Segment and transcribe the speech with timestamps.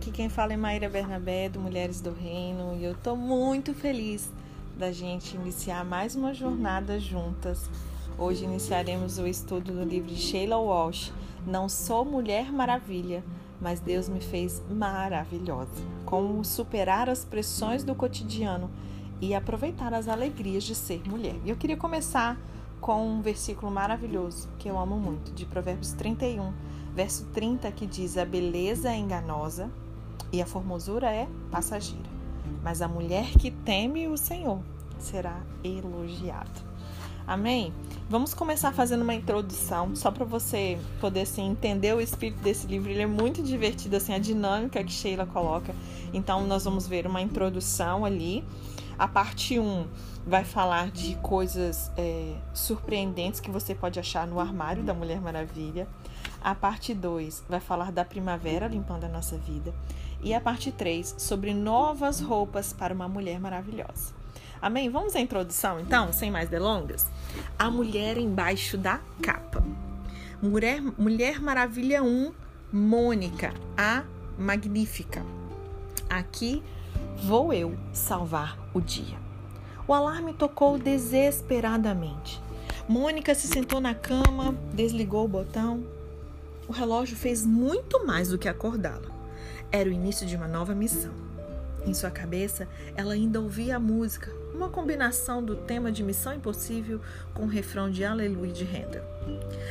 [0.00, 4.32] aqui quem fala é Maíra Bernabé, do Mulheres do Reino, e eu tô muito feliz
[4.78, 7.68] da gente iniciar mais uma jornada juntas.
[8.16, 11.12] Hoje iniciaremos o estudo do livro de Sheila Walsh,
[11.46, 13.22] Não Sou Mulher Maravilha,
[13.60, 15.68] mas Deus me fez maravilhosa.
[16.06, 18.70] Como superar as pressões do cotidiano
[19.20, 21.36] e aproveitar as alegrias de ser mulher.
[21.44, 22.40] E eu queria começar
[22.80, 26.54] com um versículo maravilhoso que eu amo muito, de Provérbios 31,
[26.94, 29.70] verso 30, que diz: A beleza é enganosa
[30.32, 32.08] e a formosura é passageira,
[32.62, 34.60] mas a mulher que teme o Senhor
[34.98, 36.70] será elogiada.
[37.26, 37.72] Amém?
[38.08, 42.90] Vamos começar fazendo uma introdução, só para você poder assim, entender o espírito desse livro.
[42.90, 45.72] Ele é muito divertido, assim, a dinâmica que Sheila coloca.
[46.12, 48.44] Então, nós vamos ver uma introdução ali.
[48.98, 49.86] A parte 1
[50.26, 55.86] vai falar de coisas é, surpreendentes que você pode achar no armário da Mulher Maravilha.
[56.42, 59.72] A parte 2 vai falar da primavera limpando a nossa vida.
[60.22, 64.12] E a parte 3 sobre novas roupas para uma mulher maravilhosa.
[64.60, 64.90] Amém?
[64.90, 67.06] Vamos à introdução então, sem mais delongas?
[67.58, 69.64] A mulher embaixo da capa.
[70.42, 72.32] Mulher, mulher Maravilha 1,
[72.72, 74.04] Mônica, a
[74.38, 75.24] Magnífica.
[76.08, 76.62] Aqui
[77.22, 79.18] vou eu salvar o dia.
[79.88, 82.40] O alarme tocou desesperadamente.
[82.88, 85.84] Mônica se sentou na cama, desligou o botão,
[86.68, 89.19] o relógio fez muito mais do que acordá-la.
[89.72, 91.12] Era o início de uma nova missão.
[91.86, 97.00] Em sua cabeça, ela ainda ouvia a música, uma combinação do tema de Missão Impossível
[97.32, 99.04] com o refrão de Aleluia de Handel.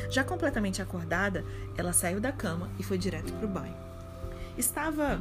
[0.08, 1.44] Já completamente acordada,
[1.76, 3.76] ela saiu da cama e foi direto para o banho.
[4.56, 5.20] Estava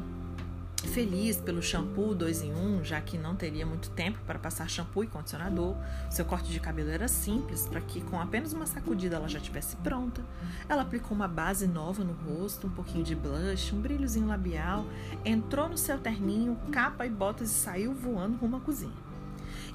[0.87, 4.69] Feliz pelo shampoo 2 em 1, um, já que não teria muito tempo para passar
[4.69, 5.75] shampoo e condicionador.
[6.09, 9.75] Seu corte de cabelo era simples, para que com apenas uma sacudida ela já estivesse
[9.77, 10.23] pronta.
[10.67, 14.85] Ela aplicou uma base nova no rosto, um pouquinho de blush, um brilhozinho labial,
[15.25, 19.09] entrou no seu terninho, capa e botas e saiu voando rumo à cozinha.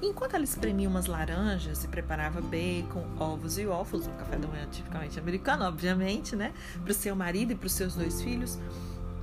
[0.01, 4.67] Enquanto ela espremia umas laranjas e preparava bacon, ovos e waffles, um café da manhã
[4.69, 8.59] tipicamente americano, obviamente, né, para o seu marido e para os seus dois filhos,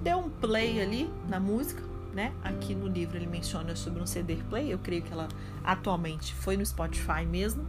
[0.03, 1.83] deu um play ali na música,
[2.13, 2.33] né?
[2.43, 5.29] Aqui no livro ele menciona sobre um CD play, eu creio que ela
[5.65, 7.65] atualmente foi no Spotify mesmo,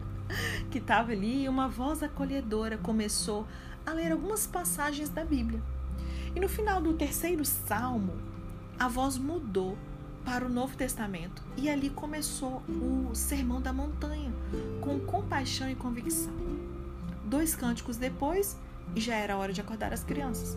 [0.70, 3.46] que estava ali e uma voz acolhedora começou
[3.86, 5.62] a ler algumas passagens da Bíblia.
[6.34, 8.14] E no final do terceiro salmo,
[8.78, 9.76] a voz mudou
[10.24, 14.32] para o Novo Testamento e ali começou o Sermão da Montanha,
[14.80, 16.32] com compaixão e convicção.
[17.24, 18.58] Dois cânticos depois,
[18.96, 20.56] já era hora de acordar as crianças.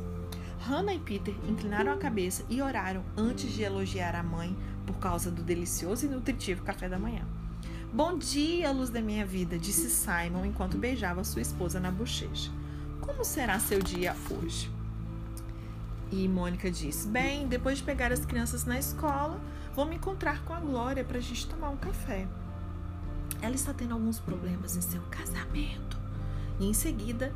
[0.62, 4.56] Hannah e Peter inclinaram a cabeça e oraram antes de elogiar a mãe
[4.86, 7.26] por causa do delicioso e nutritivo café da manhã.
[7.92, 12.52] Bom dia, luz da minha vida, disse Simon enquanto beijava sua esposa na bochecha.
[13.02, 14.70] Como será seu dia hoje?
[16.12, 19.42] E Mônica disse: Bem, depois de pegar as crianças na escola,
[19.76, 22.28] vou me encontrar com a Glória para a gente tomar um café.
[23.42, 26.00] Ela está tendo alguns problemas em seu casamento.
[26.60, 27.34] E em seguida,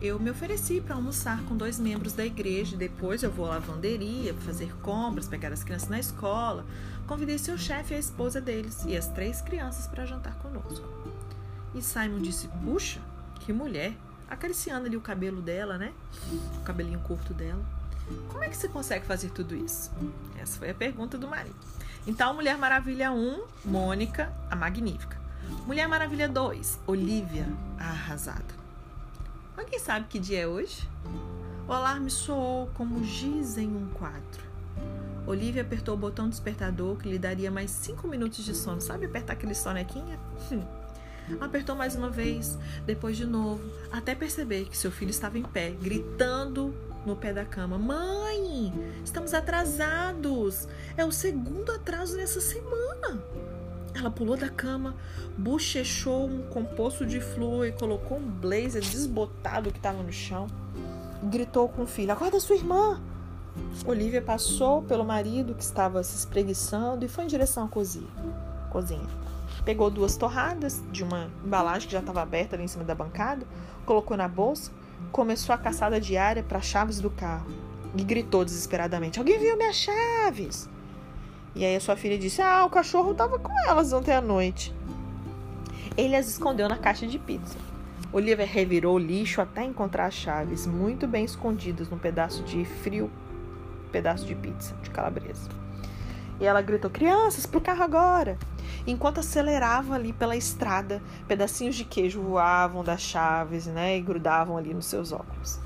[0.00, 2.76] eu me ofereci para almoçar com dois membros da igreja.
[2.76, 6.64] Depois eu vou à lavanderia, fazer compras, pegar as crianças na escola.
[7.06, 10.86] Convidei seu chefe e a esposa deles e as três crianças para jantar conosco.
[11.74, 13.00] E Simon disse: Puxa,
[13.40, 13.94] que mulher!
[14.28, 15.92] Acariciando ali o cabelo dela, né?
[16.58, 17.64] O cabelinho curto dela.
[18.28, 19.90] Como é que você consegue fazer tudo isso?
[20.38, 21.56] Essa foi a pergunta do marido.
[22.06, 25.16] Então, Mulher Maravilha 1, Mônica, a magnífica.
[25.66, 27.46] Mulher Maravilha 2, Olivia,
[27.78, 28.55] a arrasada.
[29.66, 30.88] Alguém sabe que dia é hoje?
[31.66, 34.44] O alarme soou como giz em um quadro.
[35.26, 38.80] Olivia apertou o botão despertador que lhe daria mais cinco minutos de sono.
[38.80, 40.20] Sabe apertar aquele sonequinha?
[41.40, 42.56] Apertou mais uma vez,
[42.86, 43.60] depois de novo,
[43.90, 46.72] até perceber que seu filho estava em pé, gritando
[47.04, 48.72] no pé da cama: Mãe,
[49.04, 50.68] estamos atrasados!
[50.96, 53.20] É o segundo atraso nessa semana.
[53.96, 54.94] Ela pulou da cama,
[55.38, 60.46] bochechou um composto de flúor e colocou um blazer desbotado que estava no chão.
[61.22, 63.00] Gritou com o filho: Acorda sua irmã!
[63.86, 68.08] Olivia passou pelo marido que estava se espreguiçando e foi em direção à cozinha.
[68.70, 69.06] cozinha.
[69.64, 73.46] Pegou duas torradas de uma embalagem que já estava aberta ali em cima da bancada,
[73.86, 74.70] colocou na bolsa,
[75.10, 77.46] começou a caçada diária para as chaves do carro
[77.96, 80.68] e gritou desesperadamente: Alguém viu minhas chaves?
[81.56, 84.74] E aí a sua filha disse: Ah, o cachorro estava com elas ontem à noite.
[85.96, 87.56] Ele as escondeu na caixa de pizza.
[88.12, 93.10] Olivia revirou o lixo até encontrar as chaves, muito bem escondidas num pedaço de frio
[93.90, 95.48] pedaço de pizza de calabresa.
[96.38, 98.38] E ela gritou: Crianças, pro carro agora!
[98.86, 104.74] Enquanto acelerava ali pela estrada, pedacinhos de queijo voavam das chaves né, e grudavam ali
[104.74, 105.58] nos seus óculos.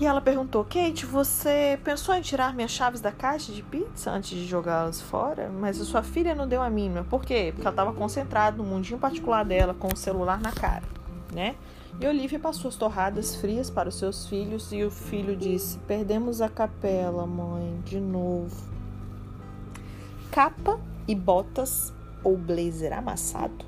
[0.00, 4.30] E ela perguntou: Kate, você pensou em tirar minhas chaves da caixa de pizza antes
[4.30, 5.48] de jogá-las fora?
[5.48, 7.04] Mas a sua filha não deu a mínima.
[7.04, 7.50] Por quê?
[7.52, 10.84] Porque ela estava concentrada no mundinho particular dela, com o celular na cara,
[11.32, 11.56] né?
[12.00, 16.40] E Olivia passou as torradas frias para os seus filhos e o filho disse: Perdemos
[16.40, 18.56] a capela, mãe, de novo.
[20.30, 20.78] Capa
[21.08, 21.92] e botas
[22.22, 23.66] ou blazer amassado?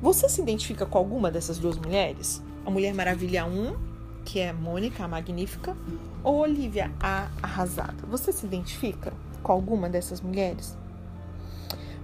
[0.00, 2.42] Você se identifica com alguma dessas duas mulheres?
[2.64, 3.93] A Mulher Maravilha 1,
[4.24, 5.76] que é Mônica, a Magnífica,
[6.22, 7.94] ou Olivia, a Arrasada?
[8.08, 9.12] Você se identifica
[9.42, 10.76] com alguma dessas mulheres?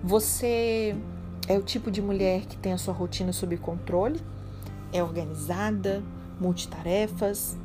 [0.02, 0.96] Você
[1.48, 4.20] é o tipo de mulher que tem a sua rotina sob controle?
[4.92, 6.02] É organizada,
[6.40, 7.56] multitarefas?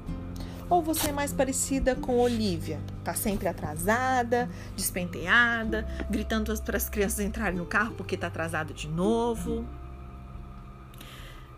[0.69, 2.80] Ou você é mais parecida com Olivia?
[3.04, 8.88] Tá sempre atrasada, despenteada, gritando para as crianças entrarem no carro porque tá atrasada de
[8.88, 9.66] novo?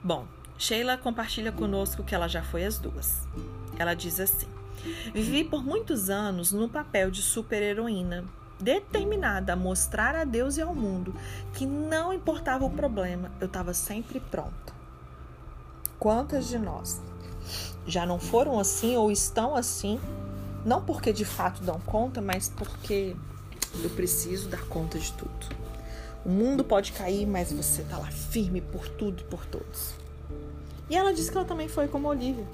[0.04, 0.28] Bom,
[0.58, 3.22] Sheila compartilha conosco que ela já foi as duas.
[3.78, 4.48] Ela diz assim:
[5.14, 8.26] Vivi por muitos anos no papel de super-heroína,
[8.60, 11.14] determinada a mostrar a Deus e ao mundo
[11.54, 14.74] que não importava o problema, eu estava sempre pronta.
[16.00, 17.02] Quantas de nós
[17.86, 20.00] já não foram assim ou estão assim,
[20.66, 23.16] não porque de fato dão conta, mas porque
[23.84, 25.56] eu preciso dar conta de tudo.
[26.26, 30.07] O mundo pode cair, mas você está lá firme por tudo e por todos.
[30.90, 32.46] E ela disse que ela também foi como Olivia.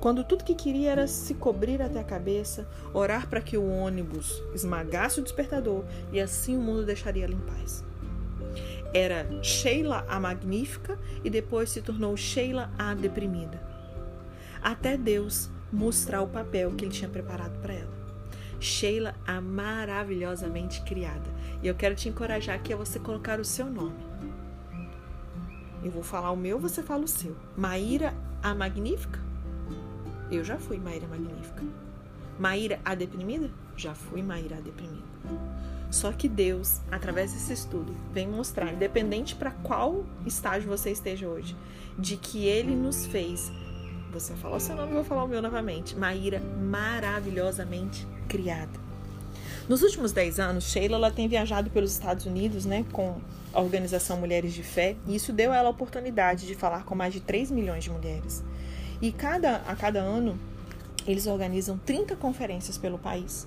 [0.00, 4.42] Quando tudo que queria era se cobrir até a cabeça, orar para que o ônibus
[4.52, 7.84] esmagasse o despertador e assim o mundo deixaria ela em paz.
[8.92, 13.62] Era Sheila a magnífica e depois se tornou Sheila a deprimida.
[14.60, 18.02] Até Deus mostrar o papel que ele tinha preparado para ela.
[18.58, 21.30] Sheila a maravilhosamente criada.
[21.62, 24.11] E eu quero te encorajar aqui a você colocar o seu nome.
[25.82, 27.36] Eu vou falar o meu, você fala o seu.
[27.56, 29.18] Maíra a Magnífica?
[30.30, 31.62] Eu já fui Maíra Magnífica.
[32.38, 33.50] Maíra a Deprimida?
[33.76, 35.02] Já fui Maíra a Deprimida.
[35.90, 41.54] Só que Deus, através desse estudo, vem mostrar, independente para qual estágio você esteja hoje,
[41.98, 43.52] de que Ele nos fez.
[44.10, 45.96] Você falou seu nome, eu vou falar o meu novamente.
[45.96, 48.91] Maíra maravilhosamente criada.
[49.68, 53.20] Nos últimos 10 anos, Sheila ela tem viajado pelos Estados Unidos né, com
[53.52, 56.94] a organização Mulheres de Fé, e isso deu a ela a oportunidade de falar com
[56.94, 58.42] mais de 3 milhões de mulheres.
[59.00, 60.38] E cada, a cada ano,
[61.06, 63.46] eles organizam 30 conferências pelo país.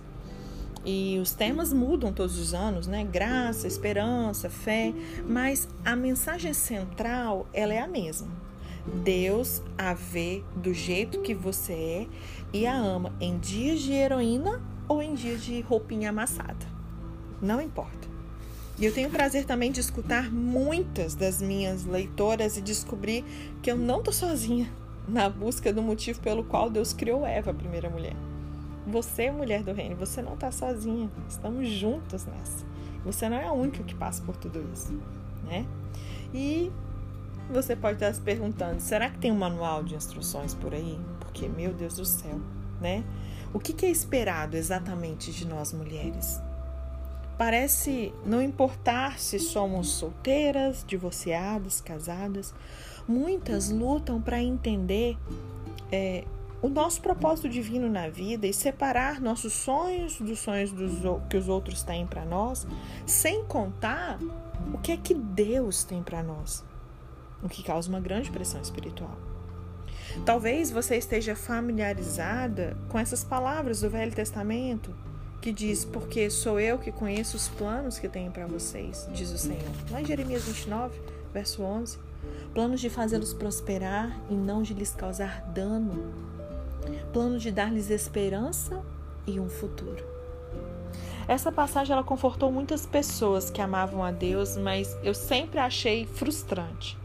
[0.86, 3.04] E os temas mudam todos os anos, né?
[3.04, 4.94] Graça, esperança, fé,
[5.28, 8.28] mas a mensagem central, ela é a mesma.
[9.04, 12.08] Deus a vê do jeito que você é
[12.54, 16.66] e a ama em dias de heroína ou em dias de roupinha amassada.
[17.42, 18.08] Não importa.
[18.78, 23.24] E eu tenho o prazer também de escutar muitas das minhas leitoras e descobrir
[23.62, 24.70] que eu não tô sozinha
[25.08, 28.16] na busca do motivo pelo qual Deus criou Eva, a primeira mulher.
[28.86, 31.10] Você, mulher do reino, você não está sozinha.
[31.28, 32.66] Estamos juntas nessa.
[33.04, 34.94] Você não é a única que passa por tudo isso,
[35.44, 35.66] né?
[36.34, 36.72] E
[37.50, 41.00] você pode estar se perguntando: será que tem um manual de instruções por aí?
[41.20, 42.40] Porque, meu Deus do céu,
[42.82, 43.04] né?
[43.56, 46.42] O que é esperado exatamente de nós mulheres?
[47.38, 52.54] Parece não importar se somos solteiras, divorciadas, casadas.
[53.08, 55.18] Muitas lutam para entender
[55.90, 56.26] é,
[56.62, 61.48] o nosso propósito divino na vida e separar nossos sonhos dos sonhos dos, que os
[61.48, 62.68] outros têm para nós,
[63.06, 64.20] sem contar
[64.74, 66.62] o que é que Deus tem para nós,
[67.42, 69.35] o que causa uma grande pressão espiritual.
[70.24, 74.94] Talvez você esteja familiarizada com essas palavras do Velho Testamento
[75.42, 79.38] que diz: Porque sou eu que conheço os planos que tenho para vocês, diz o
[79.38, 79.62] Senhor.
[79.92, 81.00] Lá em Jeremias 29,
[81.34, 82.00] verso 11:
[82.54, 86.14] Planos de fazê-los prosperar e não de lhes causar dano,
[87.14, 88.82] plano de dar-lhes esperança
[89.28, 90.04] e um futuro.
[91.28, 96.98] Essa passagem ela confortou muitas pessoas que amavam a Deus, mas eu sempre achei frustrante.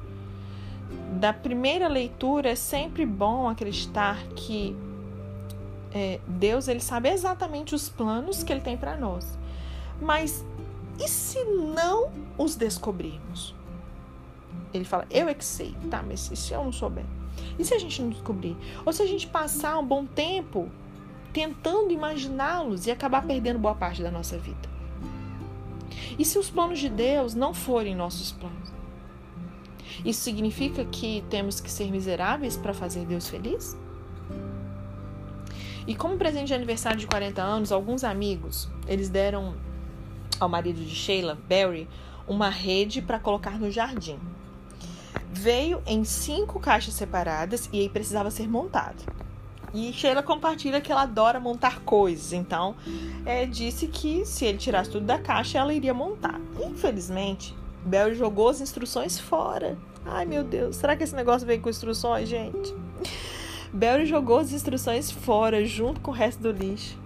[1.20, 4.74] Da primeira leitura é sempre bom acreditar que
[5.92, 9.38] é, Deus ele sabe exatamente os planos que ele tem para nós.
[10.00, 10.42] Mas
[10.98, 13.54] e se não os descobrirmos?
[14.72, 17.04] Ele fala, eu é que sei, tá, mas e se eu não souber?
[17.58, 18.56] E se a gente não descobrir?
[18.86, 20.70] Ou se a gente passar um bom tempo
[21.34, 24.70] tentando imaginá-los e acabar perdendo boa parte da nossa vida?
[26.18, 28.79] E se os planos de Deus não forem nossos planos?
[30.04, 33.76] Isso significa que temos que ser miseráveis para fazer Deus feliz?
[35.86, 39.54] E como presente de aniversário de 40 anos, alguns amigos, eles deram
[40.38, 41.88] ao marido de Sheila, Barry,
[42.26, 44.18] uma rede para colocar no jardim.
[45.32, 49.04] Veio em cinco caixas separadas e aí precisava ser montado.
[49.72, 52.74] E Sheila compartilha que ela adora montar coisas, então
[53.24, 56.40] é, disse que se ele tirasse tudo da caixa, ela iria montar.
[56.60, 57.54] Infelizmente,
[57.84, 59.78] Bel jogou as instruções fora.
[60.04, 62.74] Ai meu Deus, será que esse negócio veio com instruções, gente?
[63.72, 66.98] Bel jogou as instruções fora junto com o resto do lixo.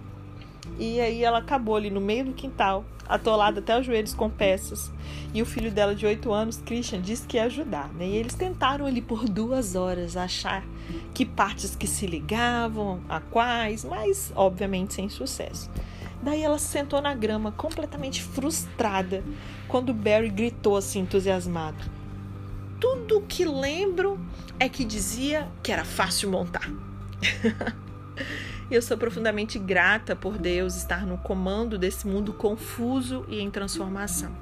[0.79, 4.91] E aí ela acabou ali no meio do quintal, atolada até os joelhos com peças.
[5.33, 7.93] E o filho dela de 8 anos, Christian, disse que ia ajudar.
[7.93, 8.07] Né?
[8.07, 10.65] E eles tentaram ali por duas horas achar
[11.13, 15.69] que partes que se ligavam, a quais, mas obviamente sem sucesso.
[16.21, 19.23] Daí ela se sentou na grama, completamente frustrada,
[19.67, 21.77] quando Barry gritou assim, entusiasmado:
[23.07, 24.19] Tudo que lembro
[24.59, 26.67] é que dizia que era fácil montar.
[28.69, 34.35] eu sou profundamente grata por Deus estar no comando desse mundo confuso e em transformação.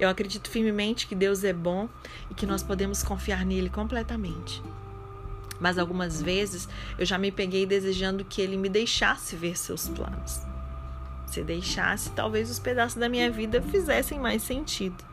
[0.00, 1.88] Eu acredito firmemente que Deus é bom
[2.30, 4.62] e que nós podemos confiar nele completamente.
[5.60, 10.40] Mas algumas vezes eu já me peguei desejando que ele me deixasse ver seus planos.
[11.26, 15.07] Se deixasse, talvez os pedaços da minha vida fizessem mais sentido.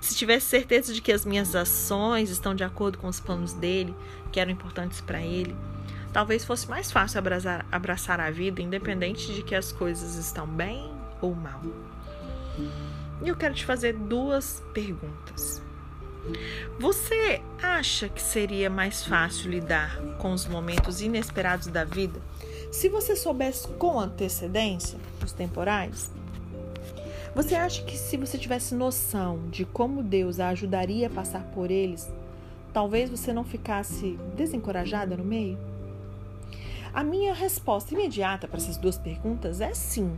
[0.00, 3.94] Se tivesse certeza de que as minhas ações estão de acordo com os planos dele,
[4.32, 5.54] que eram importantes para ele,
[6.12, 10.90] talvez fosse mais fácil abraçar, abraçar a vida, independente de que as coisas estão bem
[11.20, 11.60] ou mal.
[13.22, 15.62] E eu quero te fazer duas perguntas.
[16.78, 22.20] Você acha que seria mais fácil lidar com os momentos inesperados da vida
[22.72, 26.10] se você soubesse com antecedência os temporais?
[27.34, 31.68] Você acha que se você tivesse noção de como Deus a ajudaria a passar por
[31.68, 32.08] eles,
[32.72, 35.58] talvez você não ficasse desencorajada no meio?
[36.92, 40.16] A minha resposta imediata para essas duas perguntas é sim.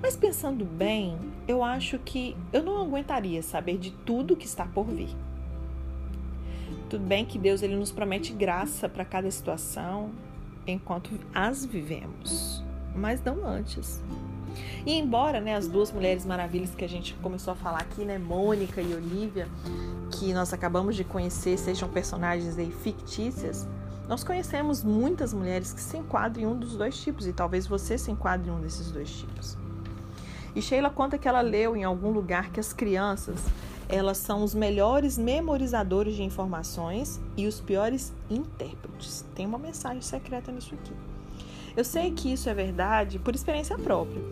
[0.00, 4.86] Mas pensando bem, eu acho que eu não aguentaria saber de tudo que está por
[4.86, 5.10] vir.
[6.88, 10.12] Tudo bem que Deus ele nos promete graça para cada situação
[10.68, 12.62] enquanto as vivemos,
[12.94, 14.00] mas não antes.
[14.84, 18.18] E embora né, as duas mulheres maravilhas que a gente começou a falar aqui, né,
[18.18, 19.48] Mônica e Olivia,
[20.10, 23.66] que nós acabamos de conhecer, sejam personagens aí fictícias,
[24.08, 27.96] nós conhecemos muitas mulheres que se enquadram em um dos dois tipos e talvez você
[27.96, 29.56] se enquadre em um desses dois tipos.
[30.54, 33.40] E Sheila conta que ela leu em algum lugar que as crianças,
[33.88, 39.24] elas são os melhores memorizadores de informações e os piores intérpretes.
[39.34, 40.92] Tem uma mensagem secreta nisso aqui.
[41.76, 44.22] Eu sei que isso é verdade por experiência própria.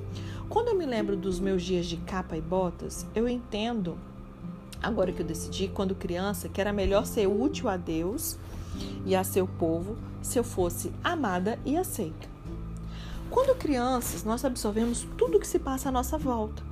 [0.48, 3.96] Quando eu me lembro dos meus dias de capa e botas, eu entendo,
[4.82, 8.36] agora que eu decidi, quando criança, que era melhor ser útil a Deus
[9.06, 12.28] e a seu povo se eu fosse amada e aceita.
[13.30, 16.62] Quando crianças, nós absorvemos tudo o que se passa à nossa volta,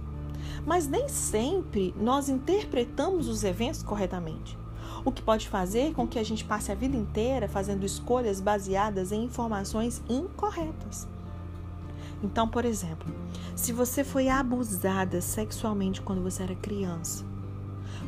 [0.67, 4.59] mas nem sempre nós interpretamos os eventos corretamente,
[5.05, 9.13] o que pode fazer com que a gente passe a vida inteira fazendo escolhas baseadas
[9.13, 11.07] em informações incorretas.
[12.23, 13.13] Então, por exemplo,
[13.55, 17.25] se você foi abusada sexualmente quando você era criança,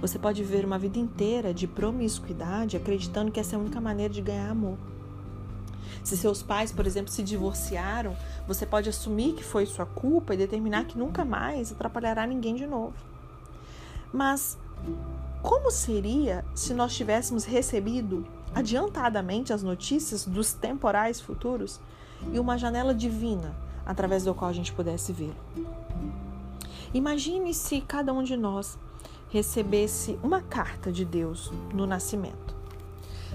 [0.01, 4.13] você pode viver uma vida inteira de promiscuidade acreditando que essa é a única maneira
[4.13, 4.79] de ganhar amor.
[6.03, 8.17] Se seus pais, por exemplo, se divorciaram,
[8.49, 12.67] você pode assumir que foi sua culpa e determinar que nunca mais atrapalhará ninguém de
[12.67, 12.95] novo.
[14.13, 14.59] Mas
[15.43, 21.81] como seria se nós tivéssemos recebido adiantadamente as notícias dos temporais futuros
[22.33, 23.55] e uma janela divina
[23.87, 25.37] através do qual a gente pudesse vê-lo?
[26.93, 28.79] Imagine se cada um de nós
[29.31, 32.55] recebesse uma carta de Deus no nascimento.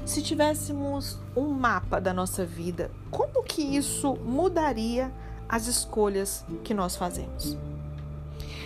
[0.06, 5.12] Se tivéssemos um mapa da nossa vida, como que isso mudaria
[5.48, 7.58] as escolhas que nós fazemos?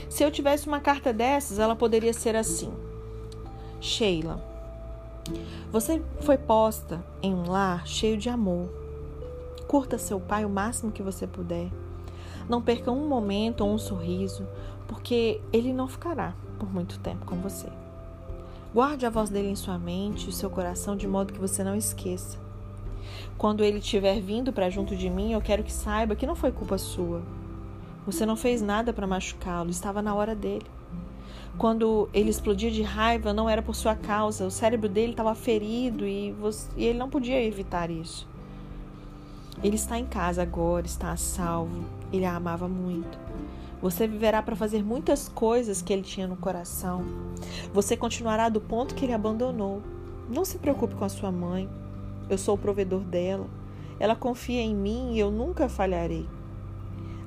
[0.10, 2.74] Se eu tivesse uma carta dessas, ela poderia ser assim:
[3.82, 4.44] Sheila,
[5.72, 8.70] você foi posta em um lar cheio de amor.
[9.68, 11.70] Curta seu pai o máximo que você puder.
[12.48, 14.48] Não perca um momento ou um sorriso,
[14.88, 17.68] porque ele não ficará por muito tempo com você.
[18.74, 21.76] Guarde a voz dele em sua mente e seu coração de modo que você não
[21.76, 22.38] esqueça.
[23.38, 26.52] Quando ele estiver vindo para junto de mim, eu quero que saiba que não foi
[26.52, 27.22] culpa sua.
[28.06, 30.66] Você não fez nada para machucá-lo, estava na hora dele.
[31.60, 36.08] Quando ele explodia de raiva, não era por sua causa, o cérebro dele estava ferido
[36.08, 38.26] e, você, e ele não podia evitar isso.
[39.62, 43.20] Ele está em casa agora, está a salvo, ele a amava muito.
[43.82, 47.04] Você viverá para fazer muitas coisas que ele tinha no coração.
[47.74, 49.82] Você continuará do ponto que ele abandonou.
[50.30, 51.70] Não se preocupe com a sua mãe.
[52.30, 53.48] Eu sou o provedor dela.
[54.00, 56.26] Ela confia em mim e eu nunca falharei.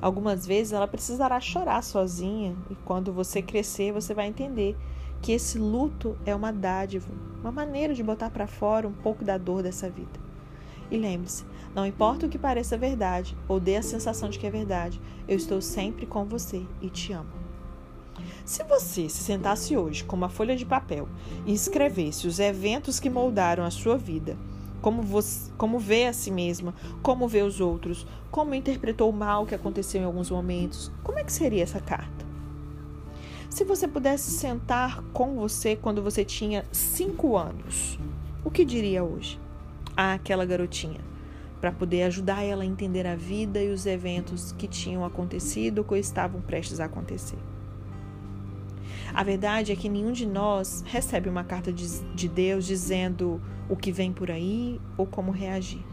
[0.03, 4.77] Algumas vezes ela precisará chorar sozinha e quando você crescer você vai entender
[5.23, 7.07] que esse luto é uma dádiva,
[7.41, 10.21] uma maneira de botar para fora um pouco da dor dessa vida.
[10.91, 14.51] E lembre-se, Não importa o que pareça verdade ou dê a sensação de que é
[14.51, 17.31] verdade, eu estou sempre com você e te amo.
[18.45, 21.09] Se você se sentasse hoje com uma folha de papel
[21.47, 24.37] e escrevesse os eventos que moldaram a sua vida,
[24.83, 29.47] como, você, como vê a si mesma, como vê os outros, como interpretou o mal
[29.47, 32.27] que aconteceu em alguns momentos, como é que seria essa carta?
[33.49, 37.99] Se você pudesse sentar com você quando você tinha cinco anos,
[38.45, 39.39] o que diria hoje
[39.97, 41.01] àquela garotinha?
[41.61, 45.97] Para poder ajudar ela a entender a vida e os eventos que tinham acontecido ou
[45.97, 47.39] estavam prestes a acontecer.
[49.15, 53.93] A verdade é que nenhum de nós recebe uma carta de Deus dizendo o que
[53.93, 55.85] vem por aí ou como reagir.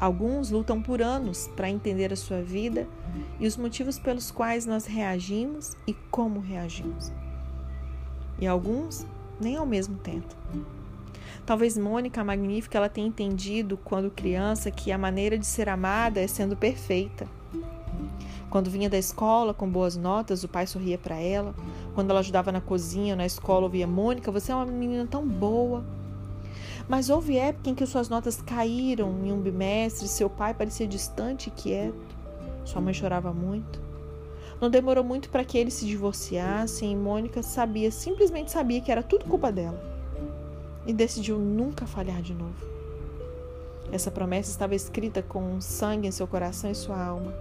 [0.00, 2.88] Alguns lutam por anos para entender a sua vida
[3.38, 7.12] e os motivos pelos quais nós reagimos e como reagimos.
[8.40, 9.06] E alguns
[9.38, 10.34] nem ao mesmo tempo.
[11.44, 16.26] Talvez Mônica Magnífica ela tenha entendido quando criança que a maneira de ser amada é
[16.26, 17.28] sendo perfeita
[18.52, 21.54] quando vinha da escola com boas notas, o pai sorria para ela.
[21.94, 25.82] Quando ela ajudava na cozinha, na escola, ouvia Mônica, você é uma menina tão boa.
[26.86, 31.46] Mas houve época em que suas notas caíram em um bimestre, seu pai parecia distante
[31.46, 32.14] e quieto.
[32.62, 33.80] Sua mãe chorava muito.
[34.60, 39.02] Não demorou muito para que eles se divorciassem e Mônica sabia, simplesmente sabia que era
[39.02, 39.82] tudo culpa dela.
[40.86, 42.66] E decidiu nunca falhar de novo.
[43.90, 47.32] Essa promessa estava escrita com sangue em seu coração e sua alma.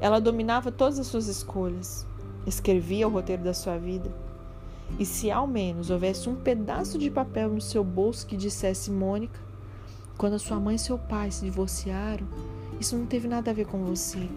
[0.00, 2.06] Ela dominava todas as suas escolhas,
[2.46, 4.10] escrevia o roteiro da sua vida.
[4.98, 9.40] E se ao menos houvesse um pedaço de papel no seu bolso que dissesse Mônica,
[10.16, 12.26] quando sua mãe e seu pai se divorciaram,
[12.80, 14.28] isso não teve nada a ver com você.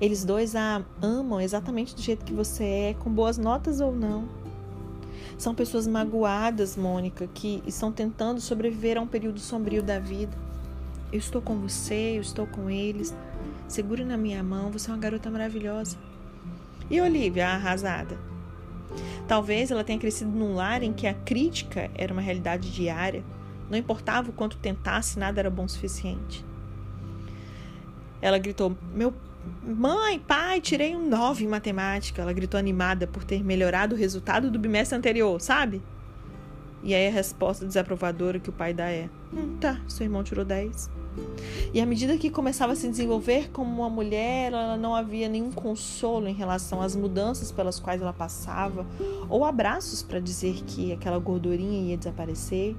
[0.00, 4.28] Eles dois a amam exatamente do jeito que você é, com boas notas ou não.
[5.36, 10.36] São pessoas magoadas, Mônica, que estão tentando sobreviver a um período sombrio da vida.
[11.12, 13.14] Eu estou com você, eu estou com eles.
[13.66, 15.96] Segure na minha mão, você é uma garota maravilhosa.
[16.88, 18.16] E Olivia, a arrasada?
[19.26, 23.24] Talvez ela tenha crescido num lar em que a crítica era uma realidade diária.
[23.68, 26.44] Não importava o quanto tentasse, nada era bom o suficiente.
[28.20, 29.14] Ela gritou: Meu
[29.62, 32.22] mãe, pai, tirei um 9 em matemática.
[32.22, 35.82] Ela gritou animada por ter melhorado o resultado do bimestre anterior, sabe?
[36.82, 40.44] E aí a resposta desaprovadora que o pai dá é: Hum, tá, seu irmão tirou
[40.44, 40.90] 10.
[41.74, 45.50] E à medida que começava a se desenvolver como uma mulher, ela não havia nenhum
[45.50, 48.86] consolo em relação às mudanças pelas quais ela passava,
[49.28, 52.76] ou abraços para dizer que aquela gordurinha ia desaparecer.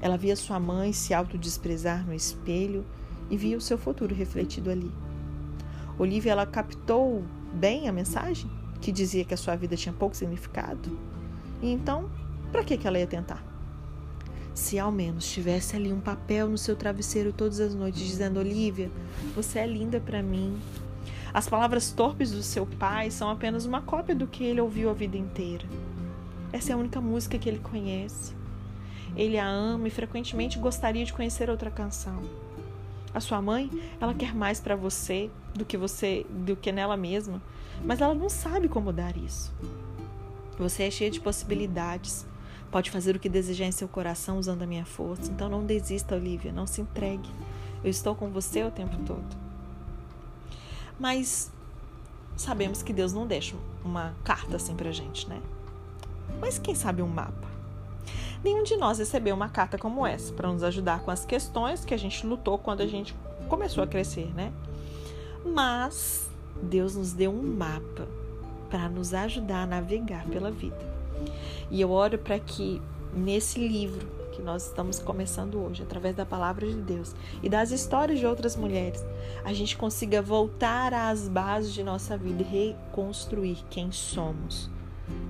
[0.00, 2.84] Ela via sua mãe se autodesprezar no espelho
[3.30, 4.92] e via o seu futuro refletido ali.
[5.98, 10.98] Olivia ela captou bem a mensagem que dizia que a sua vida tinha pouco significado.
[11.62, 12.10] E então,
[12.50, 13.44] para que ela ia tentar?
[14.54, 18.90] Se ao menos tivesse ali um papel no seu travesseiro todas as noites dizendo: Olivia,
[19.34, 20.58] você é linda para mim.
[21.34, 24.94] As palavras torpes do seu pai são apenas uma cópia do que ele ouviu a
[24.94, 25.66] vida inteira.
[26.52, 28.34] Essa é a única música que ele conhece.
[29.14, 32.22] Ele a ama e frequentemente gostaria de conhecer outra canção.
[33.12, 37.42] A sua mãe, ela quer mais para você do que você, do que nela mesma,
[37.84, 39.54] mas ela não sabe como dar isso.
[40.58, 42.26] Você é cheia de possibilidades.
[42.70, 45.30] Pode fazer o que desejar em seu coração usando a minha força.
[45.30, 47.28] Então não desista, Olivia, não se entregue.
[47.82, 49.36] Eu estou com você o tempo todo.
[50.98, 51.50] Mas
[52.36, 55.40] sabemos que Deus não deixa uma carta assim pra gente, né?
[56.40, 57.46] Mas quem sabe um mapa?
[58.42, 61.94] Nenhum de nós recebeu uma carta como essa para nos ajudar com as questões que
[61.94, 63.14] a gente lutou quando a gente
[63.48, 64.52] começou a crescer, né?
[65.44, 66.28] Mas
[66.62, 68.06] Deus nos deu um mapa
[68.70, 70.95] para nos ajudar a navegar pela vida.
[71.70, 72.80] E eu oro para que
[73.14, 78.18] nesse livro que nós estamos começando hoje, através da palavra de Deus e das histórias
[78.18, 79.02] de outras mulheres,
[79.42, 84.68] a gente consiga voltar às bases de nossa vida e reconstruir quem somos,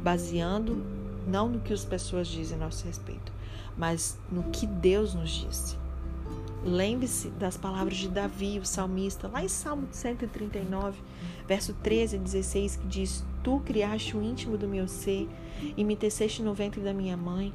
[0.02, 0.84] baseando
[1.26, 3.32] não no que as pessoas dizem a nosso respeito,
[3.76, 5.85] mas no que Deus nos disse.
[6.66, 11.00] Lembre-se das palavras de Davi, o salmista, lá em Salmo 139,
[11.46, 15.28] verso 13 e 16, que diz: Tu criaste o íntimo do meu ser
[15.76, 17.54] e me teceste no ventre da minha mãe.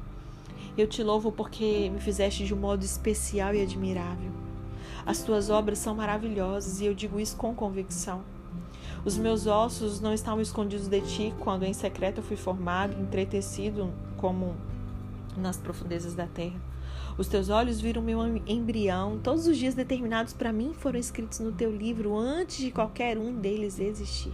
[0.78, 4.30] Eu te louvo porque me fizeste de um modo especial e admirável.
[5.04, 8.22] As tuas obras são maravilhosas e eu digo isso com convicção.
[9.04, 14.56] Os meus ossos não estavam escondidos de ti quando em secreto fui formado, entretecido como
[15.36, 16.71] nas profundezas da terra.
[17.18, 19.18] Os teus olhos viram meu embrião.
[19.22, 23.34] Todos os dias determinados para mim foram escritos no teu livro antes de qualquer um
[23.34, 24.32] deles existir.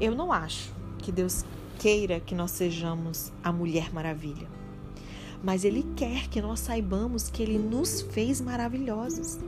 [0.00, 1.44] Eu não acho que Deus
[1.78, 4.48] queira que nós sejamos a Mulher Maravilha.
[5.42, 9.38] mas Ele quer que nós saibamos que Ele nos fez maravilhosos.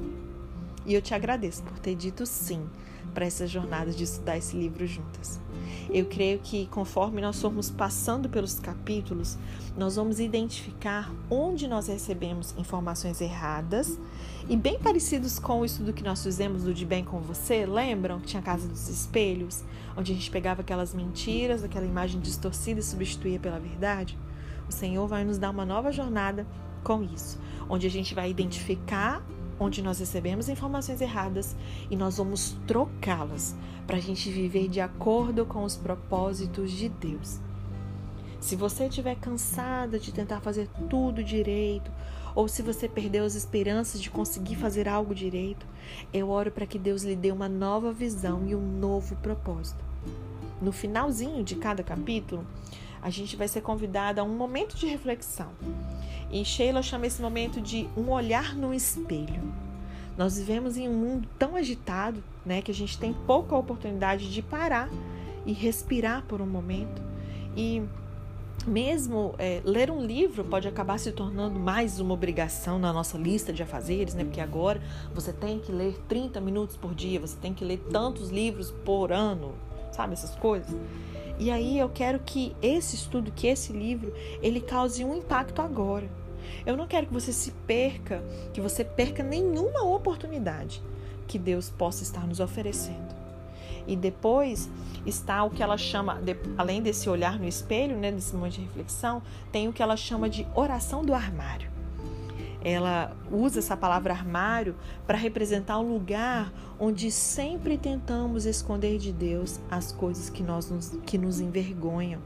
[0.85, 2.69] E eu te agradeço por ter dito sim
[3.15, 5.41] para essa jornada de estudar esse livro juntas.
[5.91, 9.39] Eu creio que conforme nós formos passando pelos capítulos,
[9.77, 13.99] nós vamos identificar onde nós recebemos informações erradas
[14.49, 17.67] e bem parecidos com o estudo que nós fizemos do De Bem com Você.
[17.67, 19.65] Lembram que tinha a Casa dos Espelhos,
[19.97, 24.19] onde a gente pegava aquelas mentiras, aquela imagem distorcida e substituía pela verdade?
[24.69, 26.47] O Senhor vai nos dar uma nova jornada
[26.83, 29.25] com isso, onde a gente vai identificar
[29.59, 31.55] onde nós recebemos informações erradas
[31.91, 33.55] e nós vamos trocá-las
[33.87, 37.39] para a gente viver de acordo com os propósitos de Deus.
[38.41, 41.91] Se você estiver cansada de tentar fazer tudo direito,
[42.35, 45.67] ou se você perdeu as esperanças de conseguir fazer algo direito,
[46.13, 49.83] eu oro para que Deus lhe dê uma nova visão e um novo propósito.
[50.61, 52.45] No finalzinho de cada capítulo,
[53.05, 55.51] a gente vai ser convidada a um momento de reflexão.
[56.33, 59.43] E Sheila chama esse momento de um olhar no espelho.
[60.17, 64.41] Nós vivemos em um mundo tão agitado, né, que a gente tem pouca oportunidade de
[64.41, 64.89] parar
[65.45, 67.03] e respirar por um momento.
[67.55, 67.83] E
[68.67, 73.53] mesmo é, ler um livro pode acabar se tornando mais uma obrigação na nossa lista
[73.53, 74.25] de afazeres, né?
[74.25, 74.81] Porque agora
[75.15, 79.13] você tem que ler 30 minutos por dia, você tem que ler tantos livros por
[79.13, 79.53] ano,
[79.95, 80.75] sabe essas coisas?
[81.39, 86.09] E aí eu quero que esse estudo, que esse livro, ele cause um impacto agora.
[86.65, 90.83] Eu não quero que você se perca, que você perca nenhuma oportunidade
[91.27, 93.15] que Deus possa estar nos oferecendo.
[93.87, 94.71] E depois
[95.05, 96.21] está o que ela chama,
[96.57, 100.29] além desse olhar no espelho, né, desse momento de reflexão, tem o que ela chama
[100.29, 101.74] de oração do armário
[102.65, 104.75] ela usa essa palavra armário
[105.07, 106.51] para representar um lugar
[106.81, 112.21] onde sempre tentamos esconder de Deus as coisas que, nós nos, que nos envergonham.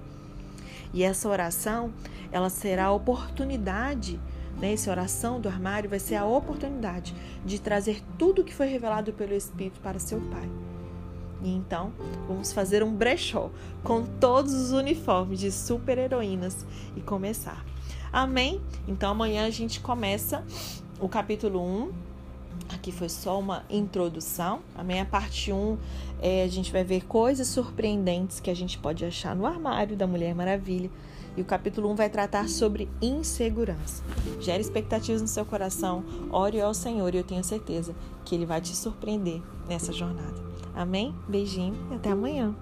[0.95, 1.93] E essa oração,
[2.31, 4.19] ela será a oportunidade,
[4.59, 4.73] né?
[4.73, 9.35] Essa oração do armário vai ser a oportunidade de trazer tudo que foi revelado pelo
[9.35, 10.49] Espírito para seu Pai.
[11.43, 11.93] E então,
[12.27, 13.51] vamos fazer um brechó
[13.85, 17.65] com todos os uniformes de super-heroínas e começar.
[18.13, 18.61] Amém?
[18.87, 20.45] Então amanhã a gente começa
[21.01, 21.93] o capítulo 1.
[22.71, 24.61] Aqui foi só uma introdução.
[24.75, 25.01] Amém?
[25.01, 25.79] A parte 1
[26.21, 30.07] é, a gente vai ver coisas surpreendentes que a gente pode achar no armário da
[30.07, 30.91] Mulher Maravilha.
[31.37, 34.03] E o capítulo 1 vai tratar sobre insegurança.
[34.41, 37.95] Gere expectativas no seu coração, ore ao Senhor e eu tenho certeza
[38.25, 40.35] que Ele vai te surpreender nessa jornada.
[40.75, 41.15] Amém?
[41.29, 42.55] Beijinho e até amanhã.